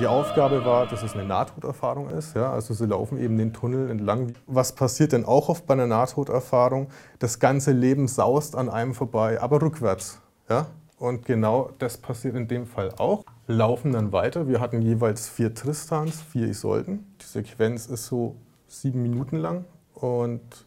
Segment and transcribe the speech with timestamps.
[0.00, 2.34] Die Aufgabe war, dass es eine Nahtoderfahrung ist.
[2.34, 2.52] Ja?
[2.52, 4.32] Also sie laufen eben den Tunnel entlang.
[4.46, 6.88] Was passiert denn auch oft bei einer Nahtoderfahrung?
[7.20, 10.20] Das ganze Leben saust an einem vorbei, aber rückwärts.
[10.48, 10.66] Ja?
[10.98, 13.24] Und genau das passiert in dem Fall auch.
[13.46, 14.48] Laufen dann weiter.
[14.48, 17.14] Wir hatten jeweils vier Tristans, vier Isolden.
[17.20, 18.34] Die Sequenz ist so
[18.66, 19.64] sieben Minuten lang.
[19.94, 20.66] Und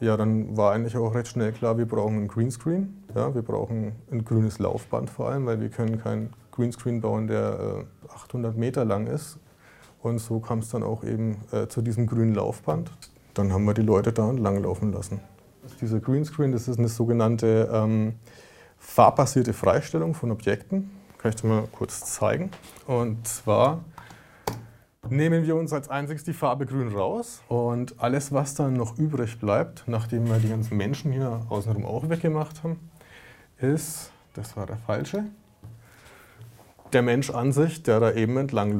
[0.00, 3.04] ja, dann war eigentlich auch recht schnell klar, wir brauchen einen Greenscreen.
[3.14, 6.30] Ja, wir brauchen ein grünes Laufband vor allem, weil wir können kein
[6.60, 9.38] Greenscreen bauen, der 800 äh, Meter lang ist.
[10.02, 12.90] Und so kam es dann auch eben äh, zu diesem grünen Laufband.
[13.34, 15.20] Dann haben wir die Leute da langlaufen lassen.
[15.80, 18.14] Dieser Greenscreen, das ist eine sogenannte ähm,
[18.78, 20.90] farbbasierte Freistellung von Objekten.
[21.18, 22.50] Kann ich dir mal kurz zeigen.
[22.86, 23.84] Und zwar
[25.08, 29.38] nehmen wir uns als einziges die Farbe grün raus und alles, was dann noch übrig
[29.38, 32.78] bleibt, nachdem wir die ganzen Menschen hier außenrum auch weggemacht haben,
[33.58, 35.24] ist, das war der falsche,
[36.92, 38.76] der Mensch an sich, der da eben entlang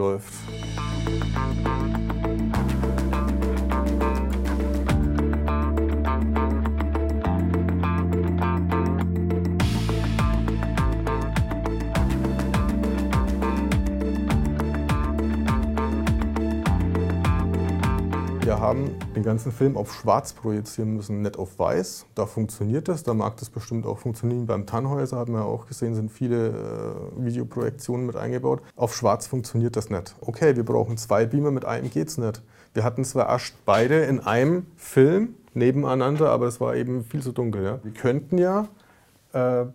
[18.51, 22.07] Wir haben den ganzen Film auf schwarz projizieren müssen, nicht auf weiß.
[22.17, 24.47] Da funktioniert das, da mag das bestimmt auch funktionieren.
[24.47, 28.61] Beim Tannhäuser haben wir auch gesehen, sind viele äh, Videoprojektionen mit eingebaut.
[28.75, 30.17] Auf schwarz funktioniert das nicht.
[30.21, 32.43] Okay, wir brauchen zwei Beamer, mit einem geht's nicht.
[32.75, 37.31] Wir hatten zwar erst beide in einem Film nebeneinander, aber es war eben viel zu
[37.31, 37.63] dunkel.
[37.63, 37.79] Ja?
[37.85, 38.67] Wir könnten ja
[39.33, 39.67] äh,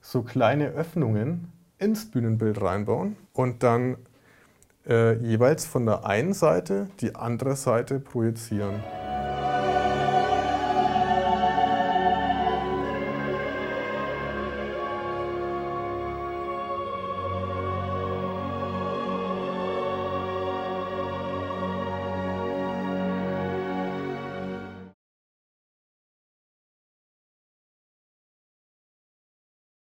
[0.00, 3.98] so kleine Öffnungen ins Bühnenbild reinbauen und dann
[4.88, 8.82] äh, jeweils von der einen Seite die andere Seite projizieren.